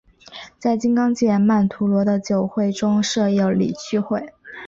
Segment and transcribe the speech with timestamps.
[0.57, 4.33] 在金刚界曼荼罗的九会中设有理趣会。